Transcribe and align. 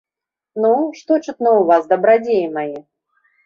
Ну, 0.65 0.71
што 1.01 1.11
чутно 1.25 1.49
ў 1.57 1.63
вас, 1.69 1.83
дабрадзеі 1.95 2.51
мае? 2.59 2.79